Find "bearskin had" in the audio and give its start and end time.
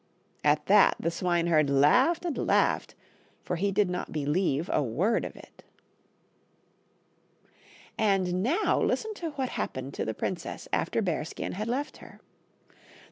11.03-11.67